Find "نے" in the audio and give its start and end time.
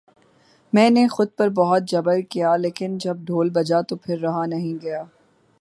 0.89-1.07